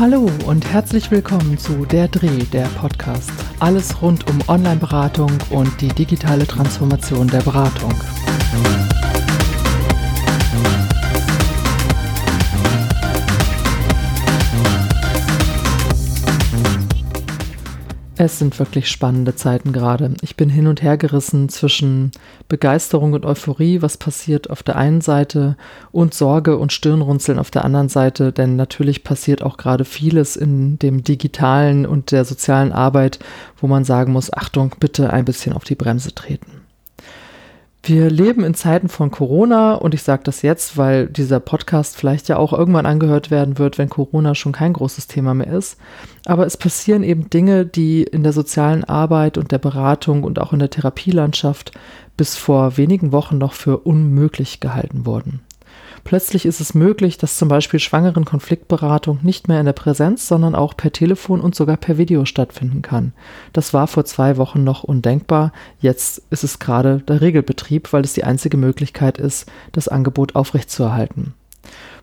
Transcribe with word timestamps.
Hallo 0.00 0.30
und 0.46 0.64
herzlich 0.64 1.10
willkommen 1.10 1.58
zu 1.58 1.84
Der 1.84 2.08
Dreh, 2.08 2.44
der 2.54 2.64
Podcast. 2.68 3.30
Alles 3.58 4.00
rund 4.00 4.26
um 4.30 4.38
Online-Beratung 4.48 5.30
und 5.50 5.78
die 5.82 5.88
digitale 5.88 6.46
Transformation 6.46 7.28
der 7.28 7.42
Beratung. 7.42 7.92
Es 18.22 18.38
sind 18.38 18.58
wirklich 18.58 18.90
spannende 18.90 19.34
Zeiten 19.34 19.72
gerade. 19.72 20.12
Ich 20.20 20.36
bin 20.36 20.50
hin 20.50 20.66
und 20.66 20.82
her 20.82 20.98
gerissen 20.98 21.48
zwischen 21.48 22.10
Begeisterung 22.48 23.14
und 23.14 23.24
Euphorie, 23.24 23.80
was 23.80 23.96
passiert 23.96 24.50
auf 24.50 24.62
der 24.62 24.76
einen 24.76 25.00
Seite, 25.00 25.56
und 25.90 26.12
Sorge 26.12 26.58
und 26.58 26.70
Stirnrunzeln 26.70 27.38
auf 27.38 27.50
der 27.50 27.64
anderen 27.64 27.88
Seite, 27.88 28.30
denn 28.30 28.56
natürlich 28.56 29.04
passiert 29.04 29.42
auch 29.42 29.56
gerade 29.56 29.86
vieles 29.86 30.36
in 30.36 30.78
dem 30.78 31.02
digitalen 31.02 31.86
und 31.86 32.12
der 32.12 32.26
sozialen 32.26 32.72
Arbeit, 32.72 33.20
wo 33.56 33.66
man 33.68 33.86
sagen 33.86 34.12
muss, 34.12 34.30
Achtung, 34.30 34.74
bitte 34.78 35.10
ein 35.10 35.24
bisschen 35.24 35.54
auf 35.54 35.64
die 35.64 35.74
Bremse 35.74 36.14
treten. 36.14 36.60
Wir 37.82 38.10
leben 38.10 38.44
in 38.44 38.52
Zeiten 38.52 38.88
von 38.88 39.10
Corona 39.10 39.74
und 39.74 39.94
ich 39.94 40.02
sage 40.02 40.22
das 40.22 40.42
jetzt, 40.42 40.76
weil 40.76 41.06
dieser 41.06 41.40
Podcast 41.40 41.96
vielleicht 41.96 42.28
ja 42.28 42.36
auch 42.36 42.52
irgendwann 42.52 42.84
angehört 42.84 43.30
werden 43.30 43.58
wird, 43.58 43.78
wenn 43.78 43.88
Corona 43.88 44.34
schon 44.34 44.52
kein 44.52 44.74
großes 44.74 45.06
Thema 45.06 45.32
mehr 45.32 45.46
ist. 45.46 45.78
Aber 46.26 46.44
es 46.44 46.58
passieren 46.58 47.02
eben 47.02 47.30
Dinge, 47.30 47.64
die 47.64 48.02
in 48.02 48.22
der 48.22 48.34
sozialen 48.34 48.84
Arbeit 48.84 49.38
und 49.38 49.50
der 49.50 49.58
Beratung 49.58 50.24
und 50.24 50.38
auch 50.38 50.52
in 50.52 50.58
der 50.58 50.68
Therapielandschaft 50.68 51.72
bis 52.18 52.36
vor 52.36 52.76
wenigen 52.76 53.12
Wochen 53.12 53.38
noch 53.38 53.54
für 53.54 53.78
unmöglich 53.78 54.60
gehalten 54.60 55.06
wurden. 55.06 55.40
Plötzlich 56.04 56.46
ist 56.46 56.60
es 56.60 56.74
möglich, 56.74 57.18
dass 57.18 57.36
zum 57.36 57.48
Beispiel 57.48 57.80
schwangeren 57.80 58.24
Konfliktberatung 58.24 59.20
nicht 59.22 59.48
mehr 59.48 59.60
in 59.60 59.66
der 59.66 59.72
Präsenz, 59.72 60.26
sondern 60.26 60.54
auch 60.54 60.76
per 60.76 60.92
Telefon 60.92 61.40
und 61.40 61.54
sogar 61.54 61.76
per 61.76 61.98
Video 61.98 62.24
stattfinden 62.24 62.82
kann. 62.82 63.12
Das 63.52 63.74
war 63.74 63.86
vor 63.86 64.04
zwei 64.04 64.36
Wochen 64.36 64.64
noch 64.64 64.84
undenkbar. 64.84 65.52
Jetzt 65.80 66.22
ist 66.30 66.44
es 66.44 66.58
gerade 66.58 66.98
der 66.98 67.20
Regelbetrieb, 67.20 67.92
weil 67.92 68.04
es 68.04 68.12
die 68.12 68.24
einzige 68.24 68.56
Möglichkeit 68.56 69.18
ist, 69.18 69.50
das 69.72 69.88
Angebot 69.88 70.34
aufrechtzuerhalten. 70.36 71.34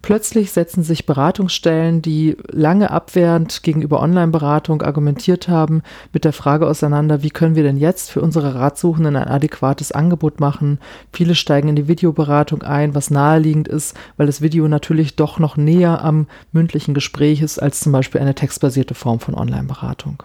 Plötzlich 0.08 0.54
setzen 0.54 0.84
sich 0.84 1.06
Beratungsstellen, 1.06 2.02
die 2.02 2.38
lange 2.50 2.92
abwehrend 2.92 3.62
gegenüber 3.62 4.02
Online-Beratung 4.02 4.82
argumentiert 4.82 5.50
haben, 5.50 5.82
mit 6.14 6.24
der 6.24 6.32
Frage 6.32 6.66
auseinander, 6.66 7.24
wie 7.24 7.30
können 7.30 7.58
wir 7.58 7.64
denn 7.64 7.76
jetzt 7.76 8.12
für 8.12 8.22
unsere 8.22 8.56
Ratsuchenden 8.56 9.18
ein 9.18 9.28
adäquates 9.28 9.92
Angebot 9.92 10.40
machen. 10.40 10.80
Viele 11.12 11.36
steigen 11.36 11.68
in 11.68 11.76
die 11.76 11.90
Videoberatung 11.90 12.64
ein, 12.64 12.96
was 12.96 13.12
naheliegend 13.12 13.68
ist, 13.68 13.98
weil 14.16 14.28
das 14.28 14.40
Video 14.40 14.70
natürlich 14.70 15.18
doch 15.18 15.40
noch 15.40 15.58
näher 15.58 16.02
am 16.02 16.28
mündlichen 16.54 16.94
Gespräch 16.94 17.42
ist 17.42 17.62
als 17.62 17.82
zum 17.82 17.92
Beispiel 17.92 18.22
eine 18.22 18.34
textbasierte 18.34 18.94
Form 18.94 19.20
von 19.20 19.36
Online-Beratung. 19.36 20.24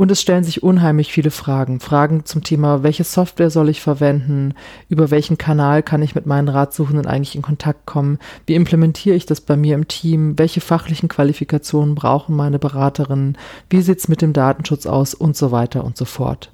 Und 0.00 0.10
es 0.10 0.22
stellen 0.22 0.44
sich 0.44 0.62
unheimlich 0.62 1.12
viele 1.12 1.30
Fragen. 1.30 1.78
Fragen 1.78 2.24
zum 2.24 2.42
Thema, 2.42 2.82
welche 2.82 3.04
Software 3.04 3.50
soll 3.50 3.68
ich 3.68 3.82
verwenden? 3.82 4.54
Über 4.88 5.10
welchen 5.10 5.36
Kanal 5.36 5.82
kann 5.82 6.00
ich 6.00 6.14
mit 6.14 6.24
meinen 6.24 6.48
Ratsuchenden 6.48 7.04
eigentlich 7.04 7.34
in 7.34 7.42
Kontakt 7.42 7.84
kommen? 7.84 8.18
Wie 8.46 8.54
implementiere 8.54 9.14
ich 9.14 9.26
das 9.26 9.42
bei 9.42 9.58
mir 9.58 9.74
im 9.74 9.88
Team? 9.88 10.38
Welche 10.38 10.62
fachlichen 10.62 11.10
Qualifikationen 11.10 11.94
brauchen 11.94 12.34
meine 12.34 12.58
Beraterinnen? 12.58 13.36
Wie 13.68 13.82
sieht 13.82 13.98
es 13.98 14.08
mit 14.08 14.22
dem 14.22 14.32
Datenschutz 14.32 14.86
aus? 14.86 15.12
Und 15.12 15.36
so 15.36 15.52
weiter 15.52 15.84
und 15.84 15.98
so 15.98 16.06
fort. 16.06 16.50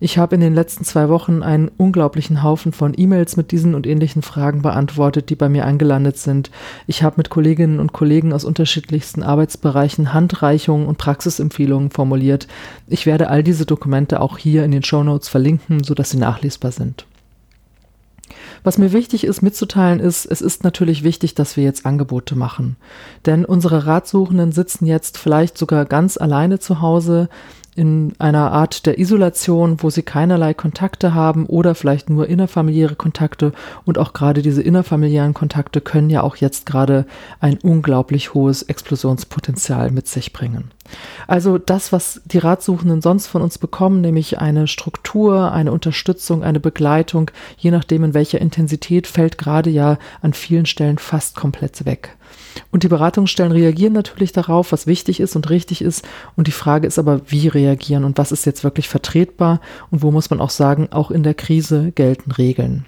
Ich 0.00 0.16
habe 0.16 0.36
in 0.36 0.40
den 0.40 0.54
letzten 0.54 0.84
zwei 0.84 1.08
Wochen 1.08 1.42
einen 1.42 1.70
unglaublichen 1.76 2.44
Haufen 2.44 2.72
von 2.72 2.94
E-Mails 2.96 3.36
mit 3.36 3.50
diesen 3.50 3.74
und 3.74 3.84
ähnlichen 3.84 4.22
Fragen 4.22 4.62
beantwortet, 4.62 5.28
die 5.28 5.34
bei 5.34 5.48
mir 5.48 5.64
angelandet 5.64 6.18
sind. 6.18 6.52
Ich 6.86 7.02
habe 7.02 7.16
mit 7.16 7.30
Kolleginnen 7.30 7.80
und 7.80 7.92
Kollegen 7.92 8.32
aus 8.32 8.44
unterschiedlichsten 8.44 9.24
Arbeitsbereichen 9.24 10.14
Handreichungen 10.14 10.86
und 10.86 10.98
Praxisempfehlungen 10.98 11.90
formuliert. 11.90 12.46
Ich 12.86 13.06
werde 13.06 13.28
all 13.28 13.42
diese 13.42 13.66
Dokumente 13.66 14.20
auch 14.20 14.38
hier 14.38 14.64
in 14.64 14.70
den 14.70 14.84
Show 14.84 15.02
Notes 15.02 15.28
verlinken, 15.28 15.82
sodass 15.82 16.10
sie 16.10 16.18
nachlesbar 16.18 16.70
sind. 16.70 17.04
Was 18.62 18.78
mir 18.78 18.92
wichtig 18.92 19.24
ist 19.24 19.42
mitzuteilen 19.42 20.00
ist, 20.00 20.26
es 20.26 20.40
ist 20.40 20.64
natürlich 20.64 21.04
wichtig, 21.04 21.34
dass 21.34 21.56
wir 21.56 21.64
jetzt 21.64 21.86
Angebote 21.86 22.36
machen. 22.36 22.76
Denn 23.24 23.44
unsere 23.44 23.86
Ratsuchenden 23.86 24.52
sitzen 24.52 24.86
jetzt 24.86 25.18
vielleicht 25.18 25.56
sogar 25.56 25.84
ganz 25.84 26.16
alleine 26.16 26.58
zu 26.58 26.80
Hause 26.80 27.28
in 27.78 28.12
einer 28.18 28.50
Art 28.50 28.86
der 28.86 28.98
Isolation, 28.98 29.76
wo 29.80 29.88
sie 29.88 30.02
keinerlei 30.02 30.52
Kontakte 30.52 31.14
haben 31.14 31.46
oder 31.46 31.76
vielleicht 31.76 32.10
nur 32.10 32.28
innerfamiliäre 32.28 32.96
Kontakte. 32.96 33.52
Und 33.84 33.98
auch 33.98 34.12
gerade 34.12 34.42
diese 34.42 34.62
innerfamiliären 34.62 35.32
Kontakte 35.32 35.80
können 35.80 36.10
ja 36.10 36.24
auch 36.24 36.34
jetzt 36.34 36.66
gerade 36.66 37.06
ein 37.38 37.56
unglaublich 37.62 38.34
hohes 38.34 38.62
Explosionspotenzial 38.62 39.92
mit 39.92 40.08
sich 40.08 40.32
bringen. 40.32 40.72
Also 41.26 41.58
das, 41.58 41.92
was 41.92 42.20
die 42.24 42.38
Ratsuchenden 42.38 43.02
sonst 43.02 43.26
von 43.26 43.42
uns 43.42 43.58
bekommen, 43.58 44.00
nämlich 44.00 44.38
eine 44.38 44.66
Struktur, 44.66 45.52
eine 45.52 45.72
Unterstützung, 45.72 46.42
eine 46.42 46.60
Begleitung, 46.60 47.30
je 47.56 47.70
nachdem 47.70 48.04
in 48.04 48.14
welcher 48.14 48.40
Intensität, 48.40 49.06
fällt 49.06 49.38
gerade 49.38 49.70
ja 49.70 49.98
an 50.22 50.32
vielen 50.32 50.66
Stellen 50.66 50.98
fast 50.98 51.36
komplett 51.36 51.84
weg. 51.84 52.16
Und 52.70 52.82
die 52.82 52.88
Beratungsstellen 52.88 53.52
reagieren 53.52 53.92
natürlich 53.92 54.32
darauf, 54.32 54.72
was 54.72 54.86
wichtig 54.86 55.20
ist 55.20 55.36
und 55.36 55.50
richtig 55.50 55.82
ist. 55.82 56.04
Und 56.36 56.46
die 56.46 56.52
Frage 56.52 56.86
ist 56.86 56.98
aber, 56.98 57.20
wie 57.28 57.48
reagieren 57.48 58.04
und 58.04 58.18
was 58.18 58.32
ist 58.32 58.46
jetzt 58.46 58.64
wirklich 58.64 58.88
vertretbar 58.88 59.60
und 59.90 60.02
wo 60.02 60.10
muss 60.10 60.30
man 60.30 60.40
auch 60.40 60.50
sagen, 60.50 60.88
auch 60.90 61.10
in 61.10 61.22
der 61.22 61.34
Krise 61.34 61.92
gelten 61.94 62.32
Regeln. 62.32 62.84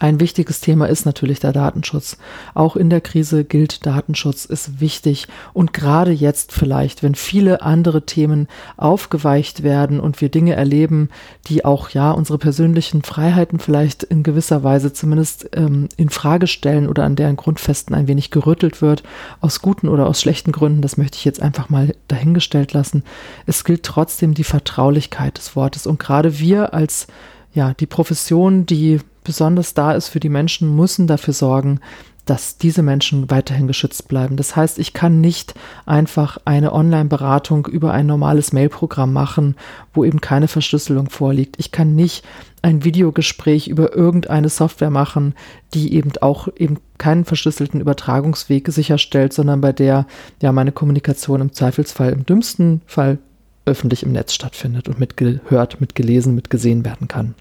Ein 0.00 0.18
wichtiges 0.18 0.60
Thema 0.60 0.86
ist 0.86 1.06
natürlich 1.06 1.38
der 1.38 1.52
Datenschutz. 1.52 2.16
Auch 2.52 2.74
in 2.74 2.90
der 2.90 3.00
Krise 3.00 3.44
gilt, 3.44 3.86
Datenschutz 3.86 4.44
ist 4.44 4.80
wichtig. 4.80 5.28
Und 5.52 5.72
gerade 5.72 6.10
jetzt 6.10 6.52
vielleicht, 6.52 7.04
wenn 7.04 7.14
viele 7.14 7.62
andere 7.62 8.04
Themen 8.04 8.48
aufgeweicht 8.76 9.62
werden 9.62 10.00
und 10.00 10.20
wir 10.20 10.30
Dinge 10.30 10.54
erleben, 10.54 11.10
die 11.46 11.64
auch 11.64 11.90
ja 11.90 12.10
unsere 12.10 12.38
persönlichen 12.38 13.02
Freiheiten 13.02 13.60
vielleicht 13.60 14.02
in 14.02 14.24
gewisser 14.24 14.64
Weise 14.64 14.92
zumindest 14.92 15.50
ähm, 15.54 15.88
in 15.96 16.10
Frage 16.10 16.48
stellen 16.48 16.88
oder 16.88 17.04
an 17.04 17.14
deren 17.14 17.36
Grundfesten 17.36 17.94
ein 17.94 18.08
wenig 18.08 18.32
gerüttelt 18.32 18.82
wird, 18.82 19.04
aus 19.40 19.62
guten 19.62 19.88
oder 19.88 20.08
aus 20.08 20.20
schlechten 20.20 20.50
Gründen, 20.50 20.82
das 20.82 20.96
möchte 20.96 21.18
ich 21.18 21.24
jetzt 21.24 21.40
einfach 21.40 21.68
mal 21.68 21.94
dahingestellt 22.08 22.72
lassen. 22.72 23.04
Es 23.46 23.62
gilt 23.62 23.84
trotzdem 23.84 24.34
die 24.34 24.44
Vertraulichkeit 24.44 25.38
des 25.38 25.54
Wortes. 25.54 25.86
Und 25.86 26.00
gerade 26.00 26.40
wir 26.40 26.74
als 26.74 27.06
ja, 27.54 27.72
die 27.74 27.86
Profession, 27.86 28.66
die 28.66 29.00
besonders 29.22 29.74
da 29.74 29.92
ist 29.92 30.08
für 30.08 30.20
die 30.20 30.28
Menschen, 30.28 30.76
müssen 30.76 31.06
dafür 31.06 31.32
sorgen, 31.32 31.80
dass 32.26 32.56
diese 32.56 32.82
Menschen 32.82 33.30
weiterhin 33.30 33.66
geschützt 33.66 34.08
bleiben. 34.08 34.36
Das 34.36 34.56
heißt, 34.56 34.78
ich 34.78 34.94
kann 34.94 35.20
nicht 35.20 35.54
einfach 35.84 36.38
eine 36.44 36.72
Online-Beratung 36.72 37.66
über 37.66 37.92
ein 37.92 38.06
normales 38.06 38.52
Mail-Programm 38.52 39.12
machen, 39.12 39.56
wo 39.92 40.04
eben 40.04 40.20
keine 40.20 40.48
Verschlüsselung 40.48 41.10
vorliegt. 41.10 41.56
Ich 41.58 41.70
kann 41.70 41.94
nicht 41.94 42.24
ein 42.62 42.82
Videogespräch 42.82 43.68
über 43.68 43.94
irgendeine 43.94 44.48
Software 44.48 44.90
machen, 44.90 45.34
die 45.74 45.94
eben 45.94 46.12
auch 46.22 46.48
eben 46.56 46.78
keinen 46.96 47.26
verschlüsselten 47.26 47.80
Übertragungsweg 47.80 48.68
sicherstellt, 48.68 49.34
sondern 49.34 49.60
bei 49.60 49.72
der 49.72 50.06
ja 50.40 50.50
meine 50.50 50.72
Kommunikation 50.72 51.42
im 51.42 51.52
Zweifelsfall 51.52 52.12
im 52.12 52.24
dümmsten 52.24 52.80
Fall 52.86 53.18
öffentlich 53.66 54.02
im 54.02 54.12
Netz 54.12 54.32
stattfindet 54.34 54.88
und 54.88 54.98
mitgehört, 55.00 55.80
mitgelesen, 55.80 56.34
mitgesehen 56.34 56.84
werden 56.84 57.08
kann. 57.08 57.34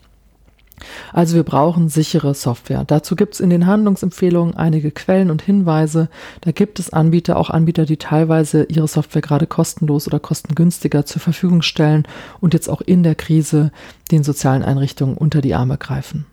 Also 1.12 1.36
wir 1.36 1.44
brauchen 1.44 1.90
sichere 1.90 2.34
Software. 2.34 2.84
Dazu 2.86 3.16
gibt 3.16 3.36
es 3.36 3.40
in 3.40 3.50
den 3.50 3.68
Handlungsempfehlungen 3.68 4.56
einige 4.56 4.92
Quellen 4.92 5.30
und 5.30 5.42
Hinweise. 5.42 6.10
Da 6.42 6.52
gibt 6.52 6.80
es 6.80 6.92
Anbieter, 6.92 7.38
auch 7.38 7.50
Anbieter, 7.50 7.86
die 7.86 7.98
teilweise 7.98 8.64
ihre 8.64 8.88
Software 8.88 9.22
gerade 9.22 9.48
kostenlos 9.48 10.08
oder 10.08 10.20
kostengünstiger 10.20 11.06
zur 11.06 11.22
Verfügung 11.22 11.62
stellen 11.62 12.08
und 12.42 12.54
jetzt 12.54 12.70
auch 12.70 12.82
in 12.82 13.04
der 13.04 13.16
Krise 13.16 13.72
den 14.12 14.24
sozialen 14.24 14.64
Einrichtungen 14.64 15.18
unter 15.18 15.42
die 15.42 15.54
Arme 15.54 15.78
greifen. 15.78 16.26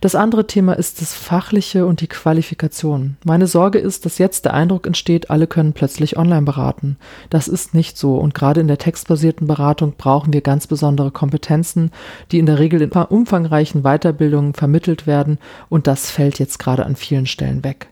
Das 0.00 0.14
andere 0.14 0.46
Thema 0.46 0.74
ist 0.74 1.00
das 1.00 1.14
Fachliche 1.14 1.86
und 1.86 2.00
die 2.00 2.06
Qualifikation. 2.06 3.16
Meine 3.24 3.46
Sorge 3.46 3.78
ist, 3.78 4.04
dass 4.04 4.18
jetzt 4.18 4.44
der 4.44 4.54
Eindruck 4.54 4.86
entsteht, 4.86 5.30
alle 5.30 5.46
können 5.46 5.72
plötzlich 5.72 6.16
online 6.16 6.42
beraten. 6.42 6.96
Das 7.30 7.48
ist 7.48 7.74
nicht 7.74 7.96
so 7.96 8.16
und 8.16 8.34
gerade 8.34 8.60
in 8.60 8.68
der 8.68 8.78
textbasierten 8.78 9.46
Beratung 9.46 9.94
brauchen 9.96 10.32
wir 10.32 10.40
ganz 10.40 10.66
besondere 10.66 11.10
Kompetenzen, 11.10 11.90
die 12.30 12.38
in 12.38 12.46
der 12.46 12.58
Regel 12.58 12.82
in 12.82 12.90
umfangreichen 12.90 13.82
Weiterbildungen 13.82 14.54
vermittelt 14.54 15.06
werden 15.06 15.38
und 15.68 15.86
das 15.86 16.10
fällt 16.10 16.38
jetzt 16.38 16.58
gerade 16.58 16.86
an 16.86 16.96
vielen 16.96 17.26
Stellen 17.26 17.64
weg. 17.64 17.88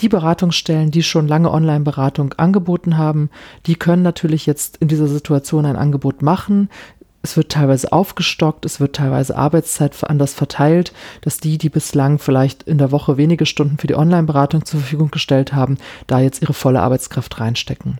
Die 0.00 0.08
Beratungsstellen, 0.08 0.92
die 0.92 1.02
schon 1.02 1.26
lange 1.26 1.50
Online-Beratung 1.50 2.32
angeboten 2.34 2.96
haben, 2.96 3.30
die 3.66 3.74
können 3.74 4.02
natürlich 4.02 4.46
jetzt 4.46 4.76
in 4.76 4.86
dieser 4.86 5.08
Situation 5.08 5.66
ein 5.66 5.76
Angebot 5.76 6.22
machen 6.22 6.68
es 7.22 7.36
wird 7.36 7.50
teilweise 7.50 7.92
aufgestockt, 7.92 8.64
es 8.64 8.78
wird 8.78 8.94
teilweise 8.94 9.36
Arbeitszeit 9.36 9.96
anders 10.04 10.34
verteilt, 10.34 10.92
dass 11.20 11.38
die, 11.38 11.58
die 11.58 11.68
bislang 11.68 12.18
vielleicht 12.18 12.62
in 12.62 12.78
der 12.78 12.92
Woche 12.92 13.16
wenige 13.16 13.44
Stunden 13.44 13.78
für 13.78 13.88
die 13.88 13.96
Online-Beratung 13.96 14.64
zur 14.64 14.80
Verfügung 14.80 15.10
gestellt 15.10 15.52
haben, 15.52 15.78
da 16.06 16.20
jetzt 16.20 16.42
ihre 16.42 16.54
volle 16.54 16.80
Arbeitskraft 16.80 17.40
reinstecken. 17.40 17.98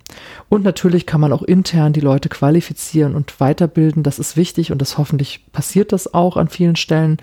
Und 0.49 0.62
natürlich 0.62 1.05
kann 1.05 1.20
man 1.20 1.32
auch 1.32 1.43
intern 1.43 1.93
die 1.93 2.00
Leute 2.00 2.29
qualifizieren 2.29 3.17
und 3.17 3.41
weiterbilden, 3.41 4.05
das 4.05 4.19
ist 4.20 4.37
wichtig 4.37 4.70
und 4.70 4.81
das 4.81 4.99
hoffentlich 4.99 5.44
passiert 5.53 5.93
das 5.93 6.15
auch 6.15 6.37
an 6.37 6.49
vielen 6.49 6.76
Stellen. 6.76 7.19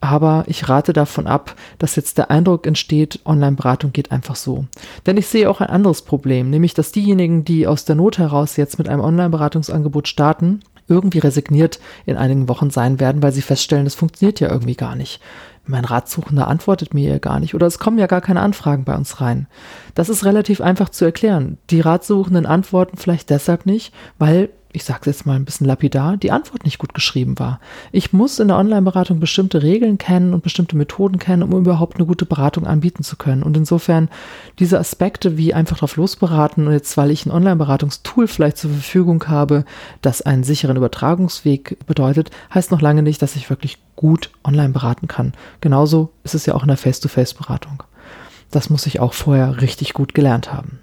aber 0.00 0.42
ich 0.48 0.68
rate 0.68 0.92
davon 0.92 1.28
ab, 1.28 1.54
dass 1.78 1.94
jetzt 1.94 2.18
der 2.18 2.28
Eindruck 2.28 2.66
entsteht, 2.66 3.20
Online-Beratung 3.24 3.92
geht 3.92 4.10
einfach 4.10 4.34
so. 4.34 4.66
Denn 5.06 5.16
ich 5.16 5.28
sehe 5.28 5.48
auch 5.48 5.60
ein 5.60 5.68
anderes 5.68 6.02
Problem, 6.02 6.50
nämlich 6.50 6.74
dass 6.74 6.90
diejenigen, 6.90 7.44
die 7.44 7.68
aus 7.68 7.84
der 7.84 7.94
Not 7.94 8.18
heraus 8.18 8.56
jetzt 8.56 8.78
mit 8.78 8.88
einem 8.88 9.00
Online-Beratungsangebot 9.00 10.08
starten, 10.08 10.60
irgendwie 10.92 11.18
resigniert 11.18 11.80
in 12.06 12.16
einigen 12.16 12.48
Wochen 12.48 12.70
sein 12.70 13.00
werden, 13.00 13.22
weil 13.22 13.32
sie 13.32 13.42
feststellen, 13.42 13.84
das 13.84 13.94
funktioniert 13.94 14.40
ja 14.40 14.50
irgendwie 14.50 14.74
gar 14.76 14.94
nicht. 14.94 15.20
Mein 15.64 15.84
Ratsuchender 15.84 16.48
antwortet 16.48 16.92
mir 16.92 17.08
ja 17.08 17.18
gar 17.18 17.38
nicht 17.38 17.54
oder 17.54 17.66
es 17.66 17.78
kommen 17.78 17.98
ja 17.98 18.06
gar 18.06 18.20
keine 18.20 18.40
Anfragen 18.40 18.84
bei 18.84 18.96
uns 18.96 19.20
rein. 19.20 19.46
Das 19.94 20.08
ist 20.08 20.24
relativ 20.24 20.60
einfach 20.60 20.88
zu 20.88 21.04
erklären. 21.04 21.58
Die 21.70 21.80
Ratsuchenden 21.80 22.46
antworten 22.46 22.96
vielleicht 22.96 23.30
deshalb 23.30 23.64
nicht, 23.64 23.94
weil 24.18 24.50
ich 24.72 24.84
sage 24.84 25.00
es 25.02 25.06
jetzt 25.06 25.26
mal 25.26 25.36
ein 25.36 25.44
bisschen 25.44 25.66
lapidar, 25.66 26.16
die 26.16 26.30
Antwort 26.30 26.64
nicht 26.64 26.78
gut 26.78 26.94
geschrieben 26.94 27.38
war. 27.38 27.60
Ich 27.92 28.12
muss 28.12 28.38
in 28.38 28.48
der 28.48 28.56
Online-Beratung 28.56 29.20
bestimmte 29.20 29.62
Regeln 29.62 29.98
kennen 29.98 30.32
und 30.32 30.42
bestimmte 30.42 30.76
Methoden 30.76 31.18
kennen, 31.18 31.42
um 31.42 31.52
überhaupt 31.52 31.96
eine 31.96 32.06
gute 32.06 32.24
Beratung 32.24 32.66
anbieten 32.66 33.02
zu 33.02 33.16
können. 33.16 33.42
Und 33.42 33.56
insofern 33.56 34.08
diese 34.58 34.78
Aspekte 34.78 35.36
wie 35.36 35.52
einfach 35.52 35.78
drauf 35.78 35.96
losberaten 35.96 36.66
und 36.66 36.72
jetzt, 36.72 36.96
weil 36.96 37.10
ich 37.10 37.26
ein 37.26 37.32
Online-Beratungstool 37.32 38.26
vielleicht 38.26 38.56
zur 38.56 38.70
Verfügung 38.70 39.28
habe, 39.28 39.64
das 40.00 40.22
einen 40.22 40.44
sicheren 40.44 40.76
Übertragungsweg 40.76 41.78
bedeutet, 41.86 42.30
heißt 42.54 42.70
noch 42.70 42.80
lange 42.80 43.02
nicht, 43.02 43.20
dass 43.20 43.36
ich 43.36 43.50
wirklich 43.50 43.78
gut 43.96 44.30
online 44.42 44.70
beraten 44.70 45.06
kann. 45.06 45.34
Genauso 45.60 46.10
ist 46.24 46.34
es 46.34 46.46
ja 46.46 46.54
auch 46.54 46.62
in 46.62 46.68
der 46.68 46.76
Face-to-Face-Beratung. 46.78 47.82
Das 48.50 48.70
muss 48.70 48.86
ich 48.86 49.00
auch 49.00 49.12
vorher 49.12 49.60
richtig 49.60 49.92
gut 49.94 50.14
gelernt 50.14 50.52
haben. 50.52 50.81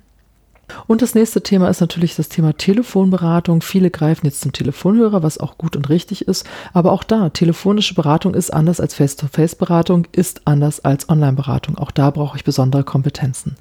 Und 0.87 1.01
das 1.01 1.15
nächste 1.15 1.41
Thema 1.41 1.69
ist 1.69 1.81
natürlich 1.81 2.15
das 2.15 2.29
Thema 2.29 2.53
Telefonberatung. 2.53 3.61
Viele 3.61 3.89
greifen 3.89 4.25
jetzt 4.25 4.41
zum 4.41 4.51
Telefonhörer, 4.51 5.23
was 5.23 5.37
auch 5.37 5.57
gut 5.57 5.75
und 5.75 5.89
richtig 5.89 6.27
ist. 6.27 6.45
Aber 6.73 6.91
auch 6.91 7.03
da, 7.03 7.29
telefonische 7.29 7.95
Beratung 7.95 8.33
ist 8.33 8.53
anders 8.53 8.79
als 8.79 8.93
Face-to-Face-Beratung, 8.93 10.07
ist 10.11 10.41
anders 10.45 10.79
als 10.83 11.09
Online-Beratung. 11.09 11.77
Auch 11.77 11.91
da 11.91 12.09
brauche 12.11 12.37
ich 12.37 12.43
besondere 12.43 12.83
Kompetenzen. 12.83 13.55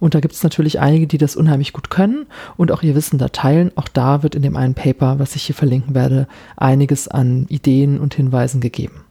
Und 0.00 0.14
da 0.14 0.20
gibt 0.20 0.34
es 0.34 0.42
natürlich 0.42 0.80
einige, 0.80 1.06
die 1.06 1.18
das 1.18 1.36
unheimlich 1.36 1.72
gut 1.72 1.90
können 1.90 2.26
und 2.56 2.72
auch 2.72 2.82
ihr 2.82 2.94
Wissen 2.94 3.18
da 3.18 3.28
teilen. 3.28 3.72
Auch 3.76 3.88
da 3.88 4.22
wird 4.22 4.34
in 4.34 4.42
dem 4.42 4.56
einen 4.56 4.74
Paper, 4.74 5.18
was 5.18 5.36
ich 5.36 5.44
hier 5.44 5.54
verlinken 5.54 5.94
werde, 5.94 6.26
einiges 6.56 7.08
an 7.08 7.46
Ideen 7.48 8.00
und 8.00 8.14
Hinweisen 8.14 8.60
gegeben. 8.60 9.04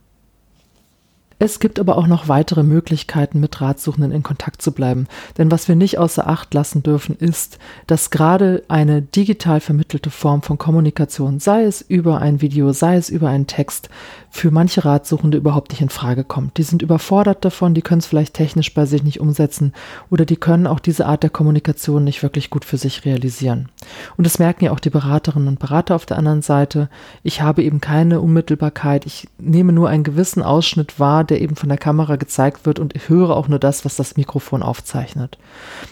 Es 1.40 1.60
gibt 1.60 1.80
aber 1.80 1.98
auch 1.98 2.08
noch 2.08 2.28
weitere 2.28 2.64
Möglichkeiten, 2.64 3.40
mit 3.40 3.60
Ratsuchenden 3.62 4.12
in 4.12 4.24
Kontakt 4.24 4.62
zu 4.62 4.72
bleiben. 4.72 5.08
Denn 5.38 5.52
was 5.52 5.68
wir 5.68 5.76
nicht 5.76 5.98
außer 5.98 6.28
Acht 6.28 6.54
lassen 6.54 6.84
dürfen, 6.84 7.16
ist, 7.16 7.60
dass 7.88 8.10
gerade 8.10 8.64
eine 8.68 9.02
digital 9.02 9.60
vermittelte 9.60 10.10
Form 10.10 10.42
von 10.42 10.58
Kommunikation, 10.58 11.40
sei 11.40 11.64
es 11.64 11.82
über 11.82 12.20
ein 12.20 12.42
Video, 12.42 12.72
sei 12.72 12.96
es 12.96 13.10
über 13.10 13.30
einen 13.30 13.48
Text, 13.48 13.90
für 14.30 14.50
manche 14.50 14.84
Ratsuchende 14.84 15.38
überhaupt 15.38 15.72
nicht 15.72 15.82
in 15.82 15.90
Frage 15.90 16.24
kommt. 16.24 16.58
Die 16.58 16.64
sind 16.64 16.82
überfordert 16.82 17.46
davon, 17.46 17.76
die 17.76 17.84
können 17.84 18.00
es 18.00 18.08
vielleicht 18.08 18.34
technisch 18.34 18.74
bei 18.74 18.86
sich 18.88 19.04
nicht 19.04 19.20
umsetzen 19.20 19.74
oder 20.10 20.26
die 20.26 20.38
können 20.38 20.66
auch 20.66 20.80
diese 20.80 21.06
Art 21.06 21.22
der 21.22 21.30
Kommunikation 21.30 22.04
nicht 22.04 22.24
wirklich 22.24 22.50
gut 22.50 22.66
für 22.66 22.78
sich 22.78 23.06
realisieren. 23.06 23.70
Und 24.18 24.26
das 24.26 24.40
merken 24.40 24.66
ja 24.66 24.72
auch 24.72 24.80
die 24.80 24.90
Beraterinnen 24.90 25.48
und 25.48 25.60
Berater 25.60 25.96
auf 25.96 26.08
der 26.08 26.18
anderen 26.18 26.42
Seite. 26.42 26.90
Ich 27.22 27.42
habe 27.42 27.62
eben 27.62 27.80
keine 27.80 28.22
Unmittelbarkeit. 28.22 29.06
Ich 29.06 29.28
nehme 29.38 29.72
nur 29.72 29.90
einen 29.90 30.04
gewissen 30.04 30.42
Ausschnitt 30.42 31.00
wahr, 31.00 31.23
der 31.30 31.42
eben 31.42 31.56
von 31.56 31.70
der 31.70 31.78
Kamera 31.78 32.16
gezeigt 32.16 32.66
wird 32.66 32.80
und 32.80 32.96
ich 32.96 33.10
höre 33.10 33.32
auch 33.32 33.48
nur 33.48 33.60
das, 33.60 33.86
was 33.86 33.96
das 33.96 34.18
Mikrofon 34.18 34.64
aufzeichnet. 34.64 35.38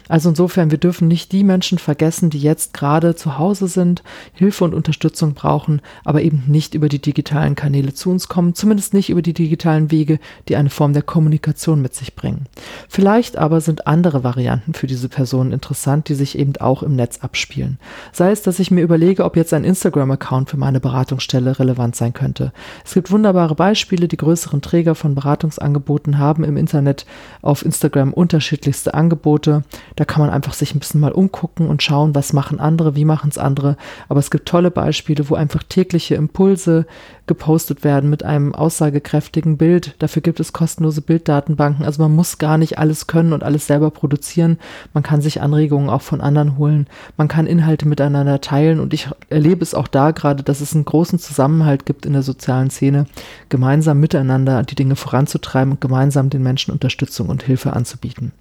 Also 0.07 0.29
insofern, 0.29 0.71
wir 0.71 0.77
dürfen 0.77 1.07
nicht 1.07 1.31
die 1.31 1.43
Menschen 1.43 1.77
vergessen, 1.77 2.29
die 2.29 2.39
jetzt 2.39 2.73
gerade 2.73 3.15
zu 3.15 3.37
Hause 3.37 3.67
sind, 3.67 4.03
Hilfe 4.33 4.63
und 4.63 4.73
Unterstützung 4.73 5.33
brauchen, 5.33 5.81
aber 6.03 6.21
eben 6.21 6.43
nicht 6.47 6.73
über 6.73 6.89
die 6.89 7.01
digitalen 7.01 7.55
Kanäle 7.55 7.93
zu 7.93 8.09
uns 8.09 8.27
kommen, 8.27 8.55
zumindest 8.55 8.93
nicht 8.93 9.09
über 9.09 9.21
die 9.21 9.33
digitalen 9.33 9.91
Wege, 9.91 10.19
die 10.47 10.55
eine 10.55 10.69
Form 10.69 10.93
der 10.93 11.03
Kommunikation 11.03 11.81
mit 11.81 11.95
sich 11.95 12.15
bringen. 12.15 12.45
Vielleicht 12.89 13.37
aber 13.37 13.61
sind 13.61 13.87
andere 13.87 14.23
Varianten 14.23 14.73
für 14.73 14.87
diese 14.87 15.09
Personen 15.09 15.51
interessant, 15.51 16.09
die 16.09 16.15
sich 16.15 16.37
eben 16.37 16.57
auch 16.57 16.83
im 16.83 16.95
Netz 16.95 17.19
abspielen. 17.19 17.79
Sei 18.11 18.31
es, 18.31 18.41
dass 18.41 18.59
ich 18.59 18.71
mir 18.71 18.81
überlege, 18.81 19.23
ob 19.25 19.35
jetzt 19.35 19.53
ein 19.53 19.63
Instagram-Account 19.63 20.49
für 20.49 20.57
meine 20.57 20.79
Beratungsstelle 20.79 21.59
relevant 21.59 21.95
sein 21.95 22.13
könnte. 22.13 22.51
Es 22.85 22.93
gibt 22.93 23.11
wunderbare 23.11 23.55
Beispiele, 23.55 24.07
die 24.07 24.17
größeren 24.17 24.61
Träger 24.61 24.95
von 24.95 25.15
Beratungsangeboten 25.21 26.18
haben 26.18 26.44
im 26.44 26.57
Internet 26.57 27.06
auf 27.41 27.63
Instagram 27.63 28.13
unterschiedlichste 28.13 28.94
Angebote. 28.94 29.63
Da 29.95 30.06
kann 30.06 30.21
man 30.21 30.29
einfach 30.31 30.53
sich 30.53 30.73
ein 30.73 30.79
bisschen 30.79 31.00
mal 31.00 31.12
umgucken 31.12 31.68
und 31.68 31.83
schauen, 31.83 32.15
was 32.15 32.33
machen 32.33 32.59
andere, 32.59 32.95
wie 32.95 33.06
machen 33.06 33.29
es 33.29 33.38
andere. 33.38 33.77
Aber 34.09 34.19
es 34.19 34.31
gibt 34.31 34.47
tolle 34.47 34.71
Beispiele, 34.71 35.29
wo 35.29 35.35
einfach 35.35 35.63
tägliche 35.63 36.15
Impulse 36.15 36.85
gepostet 37.27 37.85
werden 37.85 38.09
mit 38.09 38.25
einem 38.25 38.53
aussagekräftigen 38.53 39.57
Bild. 39.57 39.95
Dafür 40.00 40.21
gibt 40.21 40.41
es 40.41 40.51
kostenlose 40.51 41.01
Bilddatenbanken. 41.01 41.85
Also 41.85 42.01
man 42.01 42.13
muss 42.13 42.39
gar 42.39 42.57
nicht 42.57 42.77
alles 42.77 43.07
können 43.07 43.31
und 43.31 43.44
alles 43.44 43.67
selber 43.67 43.91
produzieren. 43.91 44.57
Man 44.94 45.03
kann 45.03 45.21
sich 45.21 45.41
Anregungen 45.41 45.89
auch 45.89 46.01
von 46.01 46.19
anderen 46.19 46.57
holen. 46.57 46.88
Man 47.15 47.29
kann 47.29 47.47
Inhalte 47.47 47.88
miteinander 47.88 48.41
teilen 48.41 48.79
und 48.79 48.94
ich 48.94 49.09
erlebe 49.29 49.63
es 49.63 49.74
auch 49.74 49.88
da 49.88 50.12
gerade, 50.12 50.44
dass 50.44 50.59
es 50.59 50.74
einen 50.74 50.83
großen 50.83 51.19
Zusammenhalt 51.19 51.85
gibt 51.85 52.06
in 52.06 52.12
der 52.12 52.24
sozialen 52.24 52.69
Szene, 52.69 53.06
gemeinsam 53.47 54.00
miteinander 54.01 54.63
die 54.63 54.75
Dinge 54.75 54.97
voranzutreiben 55.11 55.73
und 55.73 55.81
gemeinsam 55.81 56.29
den 56.29 56.41
Menschen 56.41 56.71
Unterstützung 56.71 57.27
und 57.27 57.43
Hilfe 57.43 57.73
anzubieten. 57.73 58.31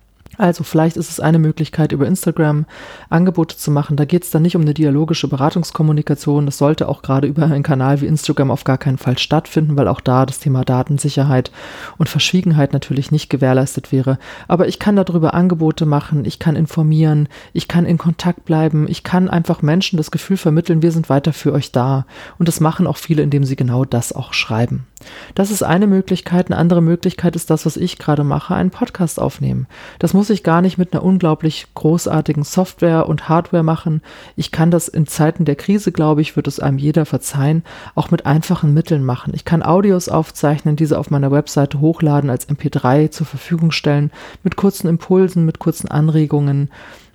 Also 0.40 0.64
vielleicht 0.64 0.96
ist 0.96 1.10
es 1.10 1.20
eine 1.20 1.38
Möglichkeit, 1.38 1.92
über 1.92 2.06
Instagram 2.06 2.64
Angebote 3.10 3.58
zu 3.58 3.70
machen. 3.70 3.98
Da 3.98 4.06
geht 4.06 4.24
es 4.24 4.30
dann 4.30 4.40
nicht 4.40 4.56
um 4.56 4.62
eine 4.62 4.72
dialogische 4.72 5.28
Beratungskommunikation. 5.28 6.46
Das 6.46 6.56
sollte 6.56 6.88
auch 6.88 7.02
gerade 7.02 7.28
über 7.28 7.44
einen 7.44 7.62
Kanal 7.62 8.00
wie 8.00 8.06
Instagram 8.06 8.50
auf 8.50 8.64
gar 8.64 8.78
keinen 8.78 8.96
Fall 8.96 9.18
stattfinden, 9.18 9.76
weil 9.76 9.86
auch 9.86 10.00
da 10.00 10.24
das 10.24 10.38
Thema 10.38 10.64
Datensicherheit 10.64 11.52
und 11.98 12.08
Verschwiegenheit 12.08 12.72
natürlich 12.72 13.12
nicht 13.12 13.28
gewährleistet 13.28 13.92
wäre. 13.92 14.18
Aber 14.48 14.66
ich 14.66 14.78
kann 14.78 14.96
darüber 14.96 15.34
Angebote 15.34 15.84
machen, 15.84 16.24
ich 16.24 16.38
kann 16.38 16.56
informieren, 16.56 17.28
ich 17.52 17.68
kann 17.68 17.84
in 17.84 17.98
Kontakt 17.98 18.46
bleiben, 18.46 18.86
ich 18.88 19.04
kann 19.04 19.28
einfach 19.28 19.60
Menschen 19.60 19.98
das 19.98 20.10
Gefühl 20.10 20.38
vermitteln, 20.38 20.80
wir 20.80 20.92
sind 20.92 21.10
weiter 21.10 21.34
für 21.34 21.52
euch 21.52 21.70
da. 21.70 22.06
Und 22.38 22.48
das 22.48 22.60
machen 22.60 22.86
auch 22.86 22.96
viele, 22.96 23.22
indem 23.22 23.44
sie 23.44 23.56
genau 23.56 23.84
das 23.84 24.14
auch 24.14 24.32
schreiben. 24.32 24.86
Das 25.34 25.50
ist 25.50 25.62
eine 25.62 25.86
Möglichkeit. 25.86 26.46
Eine 26.46 26.56
andere 26.56 26.82
Möglichkeit 26.82 27.36
ist 27.36 27.50
das, 27.50 27.66
was 27.66 27.76
ich 27.76 27.98
gerade 27.98 28.24
mache, 28.24 28.54
einen 28.54 28.70
Podcast 28.70 29.20
aufnehmen. 29.20 29.66
Das 29.98 30.14
muss 30.14 30.29
ich 30.30 30.42
gar 30.42 30.62
nicht 30.62 30.78
mit 30.78 30.92
einer 30.92 31.02
unglaublich 31.02 31.66
großartigen 31.74 32.44
Software 32.44 33.08
und 33.08 33.28
Hardware 33.28 33.62
machen. 33.62 34.02
Ich 34.36 34.50
kann 34.50 34.70
das 34.70 34.88
in 34.88 35.06
Zeiten 35.06 35.44
der 35.44 35.56
Krise, 35.56 35.92
glaube 35.92 36.22
ich, 36.22 36.36
wird 36.36 36.46
es 36.46 36.60
einem 36.60 36.78
jeder 36.78 37.06
verzeihen, 37.06 37.64
auch 37.94 38.10
mit 38.10 38.26
einfachen 38.26 38.72
Mitteln 38.72 39.04
machen. 39.04 39.32
Ich 39.34 39.44
kann 39.44 39.62
Audios 39.62 40.08
aufzeichnen, 40.08 40.76
diese 40.76 40.98
auf 40.98 41.10
meiner 41.10 41.30
Webseite 41.30 41.80
hochladen, 41.80 42.30
als 42.30 42.48
MP3 42.48 43.10
zur 43.10 43.26
Verfügung 43.26 43.70
stellen, 43.70 44.10
mit 44.42 44.56
kurzen 44.56 44.88
Impulsen, 44.88 45.44
mit 45.44 45.58
kurzen 45.58 45.88
Anregungen 45.88 46.70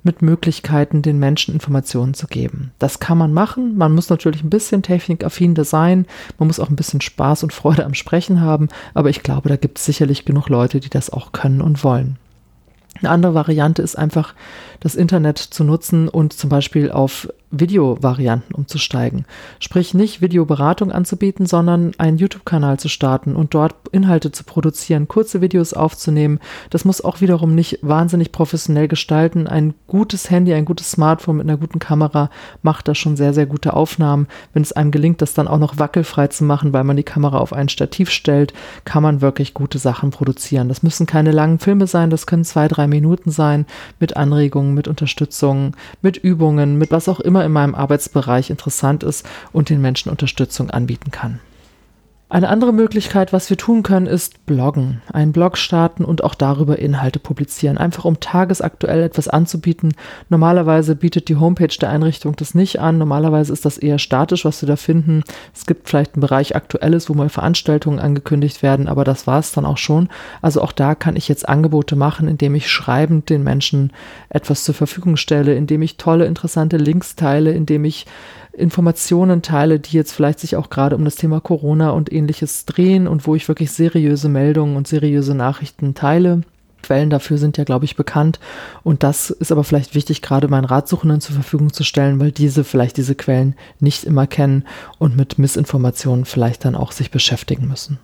mit 0.05 0.21
Möglichkeiten, 0.21 1.01
den 1.01 1.17
Menschen 1.17 1.53
Informationen 1.53 2.13
zu 2.13 2.27
geben. 2.27 2.71
Das 2.77 2.99
kann 2.99 3.17
man 3.17 3.33
machen. 3.33 3.75
Man 3.75 3.93
muss 3.93 4.09
natürlich 4.09 4.43
ein 4.43 4.51
bisschen 4.51 4.83
technikaffin 4.83 5.55
sein. 5.63 6.05
Man 6.37 6.47
muss 6.47 6.59
auch 6.59 6.69
ein 6.69 6.75
bisschen 6.75 7.01
Spaß 7.01 7.41
und 7.41 7.51
Freude 7.51 7.85
am 7.85 7.95
Sprechen 7.95 8.39
haben. 8.39 8.69
Aber 8.93 9.09
ich 9.09 9.23
glaube, 9.23 9.49
da 9.49 9.57
gibt 9.57 9.79
es 9.79 9.85
sicherlich 9.85 10.23
genug 10.23 10.47
Leute, 10.47 10.79
die 10.79 10.91
das 10.91 11.09
auch 11.09 11.31
können 11.31 11.59
und 11.59 11.83
wollen. 11.83 12.17
Eine 12.99 13.09
andere 13.09 13.33
Variante 13.33 13.81
ist 13.81 13.97
einfach, 13.97 14.33
das 14.79 14.95
Internet 14.95 15.37
zu 15.37 15.63
nutzen 15.63 16.07
und 16.07 16.33
zum 16.33 16.49
Beispiel 16.49 16.91
auf 16.91 17.27
Videovarianten 17.51 18.55
umzusteigen. 18.55 19.25
Sprich 19.59 19.93
nicht 19.93 20.21
Videoberatung 20.21 20.91
anzubieten, 20.91 21.45
sondern 21.45 21.93
einen 21.97 22.17
YouTube-Kanal 22.17 22.79
zu 22.79 22.89
starten 22.89 23.35
und 23.35 23.53
dort 23.53 23.75
Inhalte 23.91 24.31
zu 24.31 24.43
produzieren, 24.43 25.07
kurze 25.07 25.41
Videos 25.41 25.73
aufzunehmen. 25.73 26.39
Das 26.69 26.85
muss 26.85 27.01
auch 27.01 27.21
wiederum 27.21 27.55
nicht 27.55 27.79
wahnsinnig 27.81 28.31
professionell 28.31 28.87
gestalten. 28.87 29.47
Ein 29.47 29.73
gutes 29.87 30.29
Handy, 30.29 30.53
ein 30.53 30.65
gutes 30.65 30.91
Smartphone 30.91 31.37
mit 31.37 31.47
einer 31.47 31.57
guten 31.57 31.79
Kamera 31.79 32.29
macht 32.61 32.87
da 32.87 32.95
schon 32.95 33.15
sehr, 33.15 33.33
sehr 33.33 33.45
gute 33.45 33.73
Aufnahmen. 33.73 34.27
Wenn 34.53 34.63
es 34.63 34.73
einem 34.73 34.91
gelingt, 34.91 35.21
das 35.21 35.33
dann 35.33 35.47
auch 35.47 35.59
noch 35.59 35.79
wackelfrei 35.79 36.27
zu 36.27 36.43
machen, 36.43 36.73
weil 36.73 36.83
man 36.83 36.97
die 36.97 37.03
Kamera 37.03 37.37
auf 37.37 37.53
ein 37.53 37.69
Stativ 37.69 38.09
stellt, 38.09 38.53
kann 38.83 39.03
man 39.03 39.21
wirklich 39.21 39.53
gute 39.53 39.77
Sachen 39.77 40.11
produzieren. 40.11 40.69
Das 40.69 40.83
müssen 40.83 41.05
keine 41.05 41.31
langen 41.31 41.59
Filme 41.59 41.87
sein, 41.87 42.09
das 42.09 42.27
können 42.27 42.43
zwei, 42.43 42.67
drei 42.67 42.87
Minuten 42.87 43.31
sein 43.31 43.65
mit 43.99 44.17
Anregungen, 44.17 44.73
mit 44.73 44.87
Unterstützung, 44.87 45.75
mit 46.01 46.17
Übungen, 46.17 46.77
mit 46.77 46.91
was 46.91 47.09
auch 47.09 47.19
immer 47.19 47.34
in 47.43 47.51
meinem 47.51 47.75
Arbeitsbereich 47.75 48.49
interessant 48.49 49.03
ist 49.03 49.25
und 49.51 49.69
den 49.69 49.81
Menschen 49.81 50.09
Unterstützung 50.09 50.69
anbieten 50.69 51.11
kann. 51.11 51.39
Eine 52.35 52.49
andere 52.49 52.73
Möglichkeit, 52.73 53.31
was 53.31 53.49
wir 53.49 53.55
tun 53.55 53.81
können, 53.81 54.07
ist 54.07 54.45
bloggen. 54.45 55.01
Einen 55.13 55.31
Blog 55.31 55.57
starten 55.57 56.03
und 56.03 56.21
auch 56.21 56.35
darüber 56.35 56.77
Inhalte 56.77 57.17
publizieren. 57.17 57.77
Einfach 57.77 58.03
um 58.03 58.19
tagesaktuell 58.19 59.03
etwas 59.03 59.29
anzubieten. 59.29 59.93
Normalerweise 60.27 60.97
bietet 60.97 61.29
die 61.29 61.37
Homepage 61.37 61.73
der 61.79 61.91
Einrichtung 61.91 62.35
das 62.35 62.53
nicht 62.53 62.81
an. 62.81 62.97
Normalerweise 62.97 63.53
ist 63.53 63.63
das 63.63 63.77
eher 63.77 63.99
statisch, 63.99 64.43
was 64.43 64.61
wir 64.61 64.67
da 64.67 64.75
finden. 64.75 65.23
Es 65.53 65.65
gibt 65.65 65.87
vielleicht 65.87 66.15
einen 66.15 66.21
Bereich 66.23 66.57
Aktuelles, 66.57 67.07
wo 67.09 67.13
mal 67.13 67.29
Veranstaltungen 67.29 67.99
angekündigt 67.99 68.61
werden, 68.61 68.89
aber 68.89 69.05
das 69.05 69.27
war 69.27 69.39
es 69.39 69.53
dann 69.53 69.65
auch 69.65 69.77
schon. 69.77 70.09
Also 70.41 70.61
auch 70.61 70.73
da 70.73 70.93
kann 70.93 71.15
ich 71.15 71.29
jetzt 71.29 71.47
Angebote 71.47 71.95
machen, 71.95 72.27
indem 72.27 72.53
ich 72.55 72.69
schreibend 72.69 73.29
den 73.29 73.43
Menschen 73.43 73.93
etwas 74.27 74.65
zur 74.65 74.75
Verfügung 74.75 75.15
stelle, 75.15 75.55
indem 75.55 75.81
ich 75.83 75.95
tolle, 75.95 76.25
interessante 76.25 76.75
Links 76.75 77.15
teile, 77.15 77.53
indem 77.53 77.85
ich 77.85 78.05
Informationen 78.57 79.41
teile, 79.41 79.79
die 79.79 79.95
jetzt 79.95 80.13
vielleicht 80.13 80.39
sich 80.39 80.55
auch 80.55 80.69
gerade 80.69 80.95
um 80.95 81.05
das 81.05 81.15
Thema 81.15 81.39
Corona 81.39 81.91
und 81.91 82.11
ähnliches 82.11 82.65
drehen 82.65 83.07
und 83.07 83.27
wo 83.27 83.35
ich 83.35 83.47
wirklich 83.47 83.71
seriöse 83.71 84.29
Meldungen 84.29 84.77
und 84.77 84.87
seriöse 84.87 85.35
Nachrichten 85.35 85.93
teile. 85.93 86.41
Quellen 86.81 87.09
dafür 87.09 87.37
sind 87.37 87.57
ja, 87.57 87.63
glaube 87.63 87.85
ich, 87.85 87.95
bekannt. 87.95 88.39
Und 88.83 89.01
das 89.01 89.31
ist 89.31 89.51
aber 89.51 89.63
vielleicht 89.63 89.95
wichtig, 89.95 90.21
gerade 90.21 90.47
meinen 90.47 90.65
Ratsuchenden 90.65 91.19
zur 91.19 91.33
Verfügung 91.33 91.73
zu 91.73 91.83
stellen, 91.83 92.19
weil 92.19 92.31
diese 92.31 92.63
vielleicht 92.63 92.97
diese 92.97 93.15
Quellen 93.15 93.55
nicht 93.79 94.03
immer 94.03 94.27
kennen 94.27 94.65
und 94.99 95.17
mit 95.17 95.39
Missinformationen 95.39 96.25
vielleicht 96.25 96.63
dann 96.63 96.75
auch 96.75 96.91
sich 96.91 97.09
beschäftigen 97.09 97.67
müssen. 97.67 97.97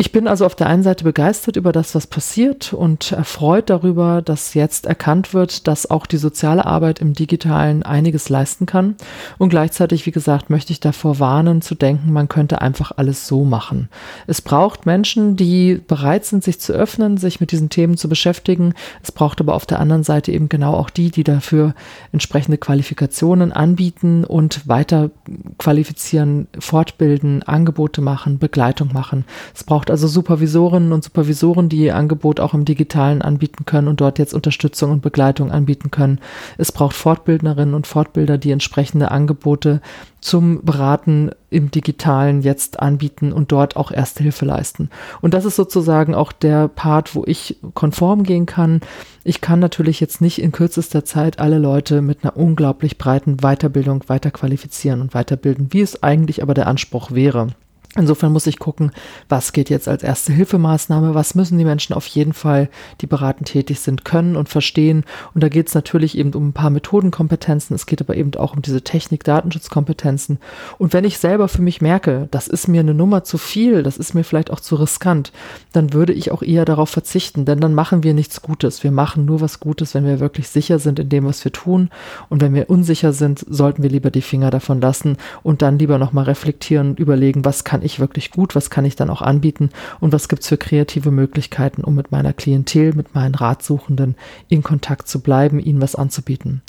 Ich 0.00 0.12
bin 0.12 0.28
also 0.28 0.46
auf 0.46 0.54
der 0.54 0.68
einen 0.68 0.84
Seite 0.84 1.02
begeistert 1.02 1.56
über 1.56 1.72
das, 1.72 1.92
was 1.96 2.06
passiert 2.06 2.72
und 2.72 3.10
erfreut 3.10 3.68
darüber, 3.68 4.22
dass 4.22 4.54
jetzt 4.54 4.86
erkannt 4.86 5.34
wird, 5.34 5.66
dass 5.66 5.90
auch 5.90 6.06
die 6.06 6.18
soziale 6.18 6.66
Arbeit 6.66 7.00
im 7.00 7.14
digitalen 7.14 7.82
einiges 7.82 8.28
leisten 8.28 8.64
kann. 8.64 8.94
Und 9.38 9.48
gleichzeitig, 9.48 10.06
wie 10.06 10.12
gesagt, 10.12 10.50
möchte 10.50 10.72
ich 10.72 10.78
davor 10.78 11.18
warnen, 11.18 11.62
zu 11.62 11.74
denken, 11.74 12.12
man 12.12 12.28
könnte 12.28 12.60
einfach 12.60 12.92
alles 12.94 13.26
so 13.26 13.44
machen. 13.44 13.88
Es 14.28 14.40
braucht 14.40 14.86
Menschen, 14.86 15.34
die 15.34 15.80
bereit 15.84 16.24
sind, 16.24 16.44
sich 16.44 16.60
zu 16.60 16.72
öffnen, 16.72 17.16
sich 17.16 17.40
mit 17.40 17.50
diesen 17.50 17.68
Themen 17.68 17.96
zu 17.96 18.08
beschäftigen. 18.08 18.74
Es 19.02 19.10
braucht 19.10 19.40
aber 19.40 19.54
auf 19.54 19.66
der 19.66 19.80
anderen 19.80 20.04
Seite 20.04 20.30
eben 20.30 20.48
genau 20.48 20.74
auch 20.74 20.90
die, 20.90 21.10
die 21.10 21.24
dafür 21.24 21.74
entsprechende 22.12 22.58
Qualifikationen 22.58 23.52
anbieten 23.52 24.22
und 24.22 24.68
weiter 24.68 25.10
qualifizieren, 25.58 26.46
fortbilden, 26.56 27.42
Angebote 27.42 28.00
machen, 28.00 28.38
Begleitung 28.38 28.92
machen. 28.92 29.24
Es 29.56 29.64
braucht 29.64 29.87
braucht 29.88 29.90
also 29.90 30.06
Supervisorinnen 30.06 30.92
und 30.92 31.02
Supervisoren, 31.02 31.70
die 31.70 31.84
ihr 31.84 31.96
Angebot 31.96 32.40
auch 32.40 32.52
im 32.52 32.66
Digitalen 32.66 33.22
anbieten 33.22 33.64
können 33.64 33.88
und 33.88 34.02
dort 34.02 34.18
jetzt 34.18 34.34
Unterstützung 34.34 34.90
und 34.90 35.00
Begleitung 35.00 35.50
anbieten 35.50 35.90
können. 35.90 36.20
Es 36.58 36.72
braucht 36.72 36.94
Fortbildnerinnen 36.94 37.74
und 37.74 37.86
Fortbilder, 37.86 38.36
die 38.36 38.50
entsprechende 38.50 39.10
Angebote 39.10 39.80
zum 40.20 40.62
Beraten 40.62 41.30
im 41.48 41.70
Digitalen 41.70 42.42
jetzt 42.42 42.80
anbieten 42.80 43.32
und 43.32 43.50
dort 43.50 43.76
auch 43.76 43.90
Erste 43.90 44.22
Hilfe 44.22 44.44
leisten. 44.44 44.90
Und 45.22 45.32
das 45.32 45.46
ist 45.46 45.56
sozusagen 45.56 46.14
auch 46.14 46.32
der 46.32 46.68
Part, 46.68 47.14
wo 47.14 47.24
ich 47.24 47.56
konform 47.72 48.24
gehen 48.24 48.44
kann. 48.44 48.82
Ich 49.24 49.40
kann 49.40 49.58
natürlich 49.58 50.00
jetzt 50.00 50.20
nicht 50.20 50.42
in 50.42 50.52
kürzester 50.52 51.06
Zeit 51.06 51.38
alle 51.38 51.58
Leute 51.58 52.02
mit 52.02 52.24
einer 52.24 52.36
unglaublich 52.36 52.98
breiten 52.98 53.38
Weiterbildung 53.38 54.04
weiter 54.08 54.30
qualifizieren 54.30 55.00
und 55.00 55.14
weiterbilden, 55.14 55.68
wie 55.72 55.80
es 55.80 56.02
eigentlich 56.02 56.42
aber 56.42 56.52
der 56.52 56.66
Anspruch 56.66 57.12
wäre. 57.12 57.48
Insofern 57.96 58.32
muss 58.32 58.46
ich 58.46 58.58
gucken, 58.58 58.92
was 59.30 59.54
geht 59.54 59.70
jetzt 59.70 59.88
als 59.88 60.02
erste 60.02 60.30
Hilfemaßnahme, 60.34 61.14
was 61.14 61.34
müssen 61.34 61.56
die 61.56 61.64
Menschen 61.64 61.94
auf 61.94 62.06
jeden 62.06 62.34
Fall, 62.34 62.68
die 63.00 63.06
beratend 63.06 63.48
tätig 63.48 63.80
sind, 63.80 64.04
können 64.04 64.36
und 64.36 64.50
verstehen. 64.50 65.04
Und 65.34 65.42
da 65.42 65.48
geht 65.48 65.68
es 65.68 65.74
natürlich 65.74 66.16
eben 66.18 66.34
um 66.34 66.48
ein 66.48 66.52
paar 66.52 66.68
Methodenkompetenzen, 66.68 67.74
es 67.74 67.86
geht 67.86 68.02
aber 68.02 68.14
eben 68.14 68.34
auch 68.34 68.54
um 68.54 68.60
diese 68.60 68.82
Technik-Datenschutzkompetenzen. 68.82 70.38
Und 70.76 70.92
wenn 70.92 71.04
ich 71.04 71.16
selber 71.16 71.48
für 71.48 71.62
mich 71.62 71.80
merke, 71.80 72.28
das 72.30 72.46
ist 72.46 72.68
mir 72.68 72.80
eine 72.80 72.92
Nummer 72.92 73.24
zu 73.24 73.38
viel, 73.38 73.82
das 73.82 73.96
ist 73.96 74.14
mir 74.14 74.22
vielleicht 74.22 74.50
auch 74.50 74.60
zu 74.60 74.76
riskant, 74.76 75.32
dann 75.72 75.94
würde 75.94 76.12
ich 76.12 76.30
auch 76.30 76.42
eher 76.42 76.66
darauf 76.66 76.90
verzichten, 76.90 77.46
denn 77.46 77.58
dann 77.58 77.72
machen 77.72 78.02
wir 78.02 78.12
nichts 78.12 78.42
Gutes. 78.42 78.84
Wir 78.84 78.92
machen 78.92 79.24
nur 79.24 79.40
was 79.40 79.60
Gutes, 79.60 79.94
wenn 79.94 80.04
wir 80.04 80.20
wirklich 80.20 80.48
sicher 80.48 80.78
sind 80.78 80.98
in 80.98 81.08
dem, 81.08 81.24
was 81.24 81.42
wir 81.42 81.52
tun. 81.52 81.88
Und 82.28 82.42
wenn 82.42 82.52
wir 82.52 82.68
unsicher 82.68 83.14
sind, 83.14 83.46
sollten 83.48 83.82
wir 83.82 83.90
lieber 83.90 84.10
die 84.10 84.20
Finger 84.20 84.50
davon 84.50 84.82
lassen 84.82 85.16
und 85.42 85.62
dann 85.62 85.78
lieber 85.78 85.96
nochmal 85.96 86.24
reflektieren 86.24 86.90
und 86.90 87.00
überlegen, 87.00 87.46
was 87.46 87.64
kann 87.64 87.78
kann 87.78 87.86
ich 87.88 87.98
wirklich 87.98 88.30
gut, 88.30 88.54
was 88.54 88.70
kann 88.70 88.84
ich 88.84 88.94
dann 88.94 89.10
auch 89.10 89.22
anbieten 89.22 89.70
und 89.98 90.12
was 90.12 90.28
gibt 90.28 90.42
es 90.42 90.48
für 90.48 90.56
kreative 90.56 91.10
Möglichkeiten, 91.10 91.82
um 91.82 91.94
mit 91.96 92.12
meiner 92.12 92.32
Klientel, 92.32 92.94
mit 92.94 93.14
meinen 93.14 93.34
Ratsuchenden 93.34 94.14
in 94.48 94.62
Kontakt 94.62 95.08
zu 95.08 95.20
bleiben, 95.20 95.58
ihnen 95.58 95.82
was 95.82 95.96
anzubieten. 95.96 96.62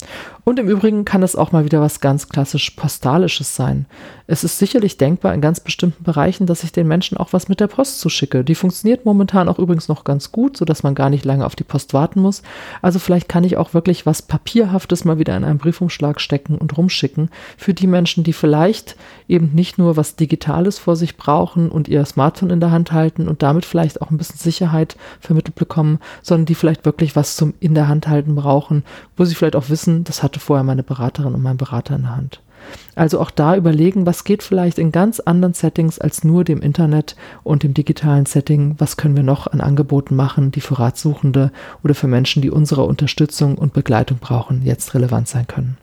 Und 0.43 0.57
im 0.57 0.67
Übrigen 0.67 1.05
kann 1.05 1.21
es 1.21 1.35
auch 1.35 1.51
mal 1.51 1.65
wieder 1.65 1.81
was 1.81 1.99
ganz 1.99 2.27
klassisch 2.29 2.71
Postalisches 2.71 3.55
sein. 3.55 3.85
Es 4.25 4.43
ist 4.43 4.57
sicherlich 4.57 4.97
denkbar 4.97 5.33
in 5.33 5.41
ganz 5.41 5.59
bestimmten 5.59 6.03
Bereichen, 6.03 6.47
dass 6.47 6.63
ich 6.63 6.71
den 6.71 6.87
Menschen 6.87 7.17
auch 7.17 7.33
was 7.33 7.49
mit 7.49 7.59
der 7.59 7.67
Post 7.67 7.99
zuschicke. 7.99 8.43
Die 8.43 8.55
funktioniert 8.55 9.05
momentan 9.05 9.49
auch 9.49 9.59
übrigens 9.59 9.87
noch 9.87 10.03
ganz 10.03 10.31
gut, 10.31 10.57
sodass 10.57 10.83
man 10.83 10.95
gar 10.95 11.09
nicht 11.09 11.25
lange 11.25 11.45
auf 11.45 11.55
die 11.55 11.63
Post 11.63 11.93
warten 11.93 12.21
muss. 12.21 12.41
Also 12.81 12.99
vielleicht 12.99 13.27
kann 13.27 13.43
ich 13.43 13.57
auch 13.57 13.73
wirklich 13.73 14.05
was 14.05 14.21
Papierhaftes 14.21 15.05
mal 15.05 15.19
wieder 15.19 15.35
in 15.35 15.43
einen 15.43 15.57
Briefumschlag 15.57 16.21
stecken 16.21 16.57
und 16.57 16.77
rumschicken 16.77 17.29
für 17.57 17.73
die 17.73 17.87
Menschen, 17.87 18.23
die 18.23 18.33
vielleicht 18.33 18.95
eben 19.27 19.51
nicht 19.53 19.77
nur 19.77 19.97
was 19.97 20.15
Digitales 20.15 20.79
vor 20.79 20.95
sich 20.99 21.17
brauchen 21.17 21.69
und 21.69 21.87
ihr 21.87 22.05
Smartphone 22.05 22.51
in 22.51 22.59
der 22.59 22.71
Hand 22.71 22.91
halten 22.91 23.27
und 23.27 23.41
damit 23.41 23.65
vielleicht 23.65 24.01
auch 24.01 24.11
ein 24.11 24.17
bisschen 24.17 24.37
Sicherheit 24.37 24.95
vermittelt 25.19 25.55
bekommen, 25.55 25.99
sondern 26.21 26.45
die 26.45 26.55
vielleicht 26.55 26.85
wirklich 26.85 27.15
was 27.15 27.35
zum 27.35 27.55
in 27.59 27.73
der 27.73 27.87
Hand 27.87 28.07
halten 28.07 28.35
brauchen, 28.35 28.83
wo 29.17 29.25
sie 29.25 29.33
vielleicht 29.33 29.55
auch 29.55 29.69
wissen, 29.69 30.03
das 30.03 30.21
hatte 30.21 30.39
vorher 30.39 30.63
meine 30.63 30.83
Beraterin 30.83 31.33
und 31.33 31.41
mein 31.41 31.57
Berater 31.57 31.95
in 31.95 32.03
der 32.03 32.15
Hand. 32.15 32.41
Also 32.95 33.19
auch 33.19 33.31
da 33.31 33.55
überlegen, 33.55 34.05
was 34.05 34.23
geht 34.23 34.43
vielleicht 34.43 34.77
in 34.77 34.91
ganz 34.91 35.19
anderen 35.19 35.53
Settings 35.53 35.99
als 35.99 36.23
nur 36.23 36.43
dem 36.43 36.61
Internet 36.61 37.15
und 37.43 37.63
dem 37.63 37.73
digitalen 37.73 38.25
Setting, 38.25 38.75
was 38.77 38.97
können 38.97 39.15
wir 39.15 39.23
noch 39.23 39.47
an 39.47 39.61
Angeboten 39.61 40.15
machen, 40.15 40.51
die 40.51 40.61
für 40.61 40.77
Ratsuchende 40.77 41.51
oder 41.83 41.95
für 41.95 42.07
Menschen, 42.07 42.41
die 42.41 42.51
unsere 42.51 42.83
Unterstützung 42.83 43.57
und 43.57 43.73
Begleitung 43.73 44.17
brauchen, 44.19 44.61
jetzt 44.63 44.93
relevant 44.93 45.27
sein 45.27 45.47
können. 45.47 45.77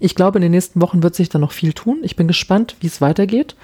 Ich 0.00 0.14
glaube, 0.14 0.38
in 0.38 0.42
den 0.42 0.52
nächsten 0.52 0.80
Wochen 0.80 1.02
wird 1.02 1.14
sich 1.14 1.28
da 1.28 1.38
noch 1.38 1.52
viel 1.52 1.74
tun. 1.74 1.98
Ich 2.02 2.16
bin 2.16 2.26
gespannt, 2.26 2.74
wie 2.80 2.86
es 2.86 3.02
weitergeht. 3.02 3.54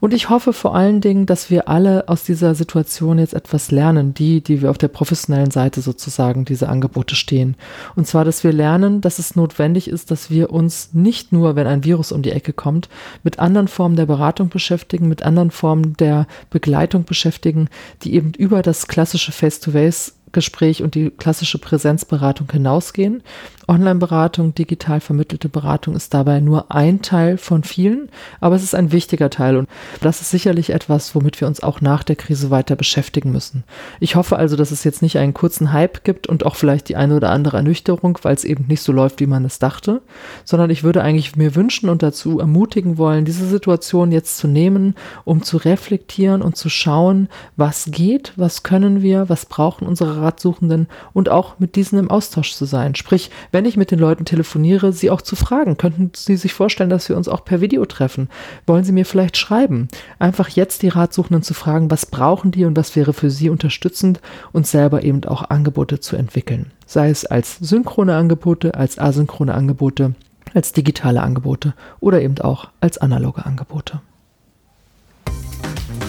Und 0.00 0.12
ich 0.12 0.28
hoffe 0.28 0.52
vor 0.52 0.74
allen 0.74 1.00
Dingen, 1.00 1.26
dass 1.26 1.50
wir 1.50 1.68
alle 1.68 2.08
aus 2.08 2.24
dieser 2.24 2.54
Situation 2.54 3.18
jetzt 3.18 3.34
etwas 3.34 3.70
lernen, 3.70 4.12
die, 4.12 4.40
die 4.40 4.60
wir 4.60 4.70
auf 4.70 4.78
der 4.78 4.88
professionellen 4.88 5.50
Seite 5.50 5.82
sozusagen 5.82 6.44
diese 6.44 6.68
Angebote 6.68 7.14
stehen. 7.14 7.56
Und 7.96 8.06
zwar, 8.06 8.24
dass 8.24 8.44
wir 8.44 8.52
lernen, 8.52 9.00
dass 9.00 9.18
es 9.18 9.36
notwendig 9.36 9.88
ist, 9.88 10.10
dass 10.10 10.30
wir 10.30 10.50
uns 10.50 10.90
nicht 10.92 11.32
nur, 11.32 11.54
wenn 11.54 11.66
ein 11.66 11.84
Virus 11.84 12.12
um 12.12 12.22
die 12.22 12.32
Ecke 12.32 12.52
kommt, 12.52 12.88
mit 13.22 13.38
anderen 13.38 13.68
Formen 13.68 13.96
der 13.96 14.06
Beratung 14.06 14.48
beschäftigen, 14.48 15.08
mit 15.08 15.22
anderen 15.22 15.50
Formen 15.50 15.94
der 15.98 16.26
Begleitung 16.50 17.04
beschäftigen, 17.04 17.68
die 18.02 18.14
eben 18.14 18.32
über 18.36 18.62
das 18.62 18.88
klassische 18.88 19.32
Face-to-Face 19.32 20.12
-face 20.12 20.24
Gespräch 20.34 20.82
und 20.82 20.94
die 20.94 21.08
klassische 21.08 21.58
Präsenzberatung 21.58 22.50
hinausgehen. 22.52 23.22
Online-Beratung, 23.68 24.54
digital 24.54 25.00
vermittelte 25.00 25.48
Beratung 25.48 25.96
ist 25.96 26.14
dabei 26.14 26.40
nur 26.40 26.70
ein 26.72 27.02
Teil 27.02 27.38
von 27.38 27.64
vielen, 27.64 28.08
aber 28.40 28.56
es 28.56 28.62
ist 28.62 28.74
ein 28.74 28.92
wichtiger 28.92 29.30
Teil 29.30 29.56
und 29.56 29.68
das 30.00 30.20
ist 30.20 30.30
sicherlich 30.30 30.70
etwas, 30.70 31.14
womit 31.14 31.40
wir 31.40 31.48
uns 31.48 31.62
auch 31.62 31.80
nach 31.80 32.02
der 32.02 32.16
Krise 32.16 32.50
weiter 32.50 32.76
beschäftigen 32.76 33.32
müssen. 33.32 33.64
Ich 34.00 34.16
hoffe 34.16 34.36
also, 34.36 34.56
dass 34.56 34.70
es 34.70 34.84
jetzt 34.84 35.02
nicht 35.02 35.18
einen 35.18 35.34
kurzen 35.34 35.72
Hype 35.72 36.04
gibt 36.04 36.26
und 36.26 36.44
auch 36.44 36.56
vielleicht 36.56 36.88
die 36.88 36.96
eine 36.96 37.16
oder 37.16 37.30
andere 37.30 37.58
Ernüchterung, 37.58 38.18
weil 38.22 38.34
es 38.34 38.44
eben 38.44 38.66
nicht 38.66 38.82
so 38.82 38.92
läuft, 38.92 39.20
wie 39.20 39.26
man 39.26 39.44
es 39.44 39.58
dachte, 39.58 40.02
sondern 40.44 40.70
ich 40.70 40.84
würde 40.84 41.02
eigentlich 41.02 41.36
mir 41.36 41.54
wünschen 41.54 41.88
und 41.88 42.02
dazu 42.02 42.40
ermutigen 42.40 42.98
wollen, 42.98 43.24
diese 43.24 43.46
Situation 43.46 44.12
jetzt 44.12 44.36
zu 44.38 44.46
nehmen, 44.46 44.94
um 45.24 45.42
zu 45.42 45.56
reflektieren 45.56 46.42
und 46.42 46.56
zu 46.56 46.68
schauen, 46.68 47.28
was 47.56 47.86
geht, 47.90 48.32
was 48.36 48.62
können 48.62 49.02
wir, 49.02 49.28
was 49.28 49.46
brauchen 49.46 49.86
unsere 49.86 50.20
Ratsuchenden 50.20 50.88
und 51.12 51.28
auch 51.28 51.58
mit 51.58 51.76
diesen 51.76 51.98
im 51.98 52.10
Austausch 52.10 52.54
zu 52.54 52.64
sein. 52.64 52.94
Sprich, 52.94 53.30
wenn 53.54 53.66
ich 53.66 53.76
mit 53.76 53.92
den 53.92 54.00
Leuten 54.00 54.24
telefoniere, 54.24 54.92
sie 54.92 55.10
auch 55.10 55.22
zu 55.22 55.36
fragen. 55.36 55.76
Könnten 55.76 56.10
Sie 56.12 56.36
sich 56.36 56.52
vorstellen, 56.52 56.90
dass 56.90 57.08
wir 57.08 57.16
uns 57.16 57.28
auch 57.28 57.44
per 57.44 57.60
Video 57.60 57.86
treffen? 57.86 58.28
Wollen 58.66 58.82
Sie 58.82 58.90
mir 58.90 59.06
vielleicht 59.06 59.36
schreiben? 59.36 59.86
Einfach 60.18 60.48
jetzt 60.48 60.82
die 60.82 60.88
Ratsuchenden 60.88 61.44
zu 61.44 61.54
fragen, 61.54 61.88
was 61.88 62.04
brauchen 62.04 62.50
die 62.50 62.64
und 62.64 62.76
was 62.76 62.96
wäre 62.96 63.12
für 63.12 63.30
sie 63.30 63.50
unterstützend 63.50 64.20
und 64.50 64.66
selber 64.66 65.04
eben 65.04 65.24
auch 65.24 65.50
Angebote 65.50 66.00
zu 66.00 66.16
entwickeln. 66.16 66.72
Sei 66.84 67.10
es 67.10 67.26
als 67.26 67.56
synchrone 67.58 68.16
Angebote, 68.16 68.74
als 68.74 68.98
asynchrone 68.98 69.54
Angebote, 69.54 70.16
als 70.52 70.72
digitale 70.72 71.22
Angebote 71.22 71.74
oder 72.00 72.20
eben 72.20 72.38
auch 72.40 72.70
als 72.80 72.98
analoge 72.98 73.46
Angebote. 73.46 74.00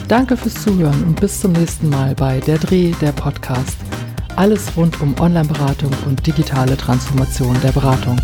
Danke 0.08 0.36
fürs 0.36 0.64
Zuhören 0.64 1.04
und 1.04 1.22
bis 1.22 1.42
zum 1.42 1.52
nächsten 1.52 1.90
Mal 1.90 2.16
bei 2.16 2.40
Der 2.40 2.58
Dreh, 2.58 2.94
der 3.02 3.12
Podcast. 3.12 3.78
Alles 4.36 4.76
rund 4.76 5.02
um 5.02 5.18
Online-Beratung 5.20 5.92
und 6.08 6.28
digitale 6.28 6.76
Transformation 6.76 7.56
der 7.64 7.72
Beratung. 7.72 8.20